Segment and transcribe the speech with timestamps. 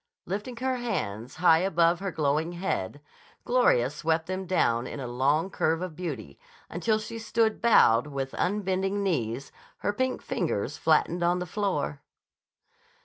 [0.25, 3.01] Lifting her hands high above her glowing head,
[3.45, 6.39] Gloria swept them down in a long curve of beauty,
[6.71, 9.51] until she stood bowed but with unbending knees,
[9.85, 12.01] her pink fingers flattened on the floor.